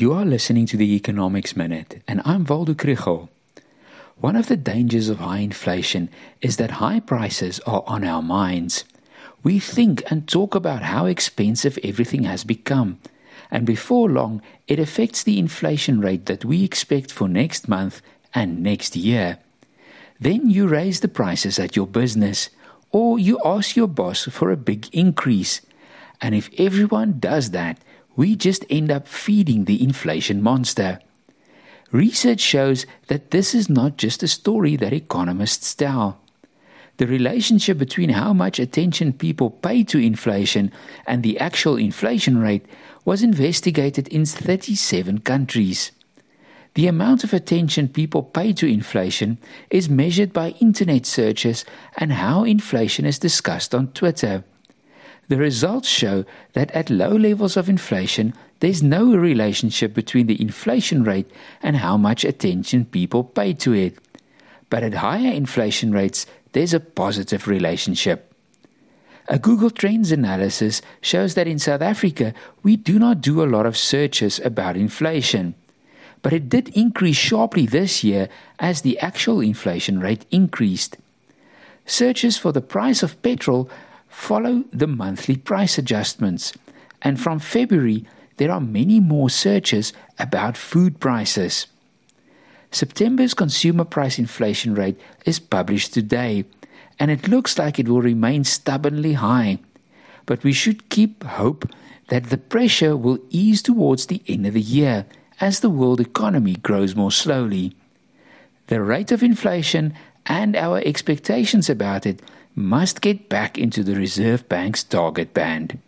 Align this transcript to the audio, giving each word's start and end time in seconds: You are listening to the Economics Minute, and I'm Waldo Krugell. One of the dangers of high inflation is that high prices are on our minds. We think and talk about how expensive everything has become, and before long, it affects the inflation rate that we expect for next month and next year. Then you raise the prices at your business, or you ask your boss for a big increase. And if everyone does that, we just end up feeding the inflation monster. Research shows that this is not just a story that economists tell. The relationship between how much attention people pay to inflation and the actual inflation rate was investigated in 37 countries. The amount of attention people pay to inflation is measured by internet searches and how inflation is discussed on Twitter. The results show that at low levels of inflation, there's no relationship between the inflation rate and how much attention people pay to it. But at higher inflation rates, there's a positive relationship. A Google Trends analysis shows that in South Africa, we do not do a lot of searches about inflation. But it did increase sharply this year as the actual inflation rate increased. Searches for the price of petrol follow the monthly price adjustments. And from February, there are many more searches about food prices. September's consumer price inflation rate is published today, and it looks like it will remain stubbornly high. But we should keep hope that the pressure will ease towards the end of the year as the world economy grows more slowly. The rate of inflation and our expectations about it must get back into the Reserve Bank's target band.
You 0.00 0.14
are 0.14 0.24
listening 0.24 0.64
to 0.68 0.78
the 0.78 0.94
Economics 0.94 1.54
Minute, 1.54 2.02
and 2.08 2.22
I'm 2.24 2.46
Waldo 2.46 2.72
Krugell. 2.72 3.28
One 4.16 4.34
of 4.34 4.46
the 4.48 4.56
dangers 4.56 5.10
of 5.10 5.18
high 5.18 5.40
inflation 5.40 6.08
is 6.40 6.56
that 6.56 6.80
high 6.80 7.00
prices 7.00 7.60
are 7.66 7.84
on 7.86 8.02
our 8.02 8.22
minds. 8.22 8.86
We 9.42 9.58
think 9.58 10.02
and 10.10 10.26
talk 10.26 10.54
about 10.54 10.84
how 10.84 11.04
expensive 11.04 11.78
everything 11.84 12.22
has 12.22 12.44
become, 12.44 12.98
and 13.50 13.66
before 13.66 14.08
long, 14.08 14.40
it 14.66 14.78
affects 14.78 15.22
the 15.22 15.38
inflation 15.38 16.00
rate 16.00 16.24
that 16.24 16.46
we 16.46 16.64
expect 16.64 17.12
for 17.12 17.28
next 17.28 17.68
month 17.68 18.00
and 18.32 18.62
next 18.62 18.96
year. 18.96 19.36
Then 20.18 20.48
you 20.48 20.66
raise 20.66 21.00
the 21.00 21.08
prices 21.08 21.58
at 21.58 21.76
your 21.76 21.86
business, 21.86 22.48
or 22.90 23.18
you 23.18 23.38
ask 23.44 23.76
your 23.76 23.88
boss 23.88 24.24
for 24.24 24.50
a 24.50 24.56
big 24.56 24.88
increase. 24.94 25.60
And 26.22 26.34
if 26.34 26.48
everyone 26.56 27.18
does 27.18 27.50
that, 27.50 27.78
we 28.20 28.36
just 28.36 28.66
end 28.68 28.90
up 28.90 29.08
feeding 29.08 29.64
the 29.64 29.82
inflation 29.82 30.42
monster. 30.42 30.98
Research 31.90 32.40
shows 32.40 32.84
that 33.06 33.30
this 33.30 33.54
is 33.54 33.70
not 33.70 33.96
just 33.96 34.22
a 34.22 34.28
story 34.28 34.76
that 34.76 34.92
economists 34.92 35.74
tell. 35.74 36.20
The 36.98 37.06
relationship 37.06 37.78
between 37.78 38.10
how 38.10 38.34
much 38.34 38.58
attention 38.58 39.14
people 39.14 39.48
pay 39.48 39.84
to 39.84 39.96
inflation 39.96 40.70
and 41.06 41.22
the 41.22 41.40
actual 41.40 41.76
inflation 41.76 42.36
rate 42.36 42.66
was 43.06 43.22
investigated 43.22 44.06
in 44.08 44.26
37 44.26 45.20
countries. 45.20 45.90
The 46.74 46.88
amount 46.88 47.24
of 47.24 47.32
attention 47.32 47.88
people 47.88 48.22
pay 48.22 48.52
to 48.52 48.66
inflation 48.66 49.38
is 49.70 49.88
measured 49.88 50.34
by 50.34 50.60
internet 50.60 51.06
searches 51.06 51.64
and 51.96 52.12
how 52.12 52.44
inflation 52.44 53.06
is 53.06 53.18
discussed 53.18 53.74
on 53.74 53.92
Twitter. 53.92 54.44
The 55.30 55.36
results 55.36 55.88
show 55.88 56.24
that 56.54 56.72
at 56.72 56.90
low 56.90 57.10
levels 57.14 57.56
of 57.56 57.68
inflation, 57.68 58.34
there's 58.58 58.82
no 58.82 59.14
relationship 59.14 59.94
between 59.94 60.26
the 60.26 60.42
inflation 60.42 61.04
rate 61.04 61.30
and 61.62 61.76
how 61.76 61.96
much 61.96 62.24
attention 62.24 62.86
people 62.86 63.22
pay 63.22 63.52
to 63.62 63.72
it. 63.72 63.96
But 64.70 64.82
at 64.82 64.94
higher 64.94 65.30
inflation 65.32 65.92
rates, 65.92 66.26
there's 66.50 66.74
a 66.74 66.80
positive 66.80 67.46
relationship. 67.46 68.34
A 69.28 69.38
Google 69.38 69.70
Trends 69.70 70.10
analysis 70.10 70.82
shows 71.00 71.36
that 71.36 71.46
in 71.46 71.60
South 71.60 71.80
Africa, 71.80 72.34
we 72.64 72.74
do 72.74 72.98
not 72.98 73.20
do 73.20 73.40
a 73.40 73.46
lot 73.46 73.66
of 73.66 73.76
searches 73.76 74.40
about 74.40 74.76
inflation. 74.76 75.54
But 76.22 76.32
it 76.32 76.48
did 76.48 76.76
increase 76.76 77.16
sharply 77.16 77.66
this 77.66 78.02
year 78.02 78.28
as 78.58 78.82
the 78.82 78.98
actual 78.98 79.40
inflation 79.40 80.00
rate 80.00 80.26
increased. 80.32 80.96
Searches 81.86 82.36
for 82.36 82.50
the 82.50 82.60
price 82.60 83.04
of 83.04 83.22
petrol 83.22 83.70
follow 84.10 84.64
the 84.72 84.86
monthly 84.86 85.36
price 85.36 85.78
adjustments. 85.78 86.52
And 87.00 87.18
from 87.18 87.38
February, 87.38 88.04
there 88.36 88.50
are 88.50 88.60
many 88.60 89.00
more 89.00 89.30
searches 89.30 89.92
about 90.18 90.56
food 90.56 91.00
prices. 91.00 91.66
September's 92.70 93.34
consumer 93.34 93.84
price 93.84 94.18
inflation 94.18 94.74
rate 94.74 95.00
is 95.24 95.38
published 95.38 95.94
today, 95.94 96.44
and 96.98 97.10
it 97.10 97.28
looks 97.28 97.58
like 97.58 97.78
it 97.78 97.88
will 97.88 98.02
remain 98.02 98.44
stubbornly 98.44 99.14
high. 99.14 99.58
But 100.26 100.44
we 100.44 100.52
should 100.52 100.90
keep 100.90 101.24
hope 101.24 101.68
that 102.08 102.24
the 102.24 102.38
pressure 102.38 102.96
will 102.96 103.18
ease 103.30 103.62
towards 103.62 104.06
the 104.06 104.22
end 104.28 104.46
of 104.46 104.54
the 104.54 104.60
year 104.60 105.06
as 105.40 105.60
the 105.60 105.70
world 105.70 106.00
economy 106.00 106.54
grows 106.56 106.94
more 106.94 107.12
slowly. 107.12 107.74
The 108.66 108.82
rate 108.82 109.10
of 109.10 109.22
inflation 109.22 109.94
and 110.26 110.56
our 110.56 110.80
expectations 110.84 111.68
about 111.70 112.06
it 112.06 112.22
must 112.54 113.00
get 113.00 113.28
back 113.28 113.58
into 113.58 113.82
the 113.82 113.94
Reserve 113.94 114.48
Bank's 114.48 114.84
target 114.84 115.32
band. 115.34 115.78